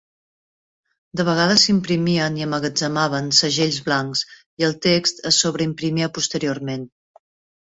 De 1.19 1.25
vegades 1.27 1.65
s'imprimien 1.67 2.39
i 2.39 2.45
emmagatzemaven 2.45 3.27
segells 3.41 3.77
blancs 3.91 4.25
i 4.63 4.67
el 4.69 4.75
text 4.87 5.23
es 5.33 5.39
sobreimprimia 5.45 6.11
posteriorment. 6.19 6.89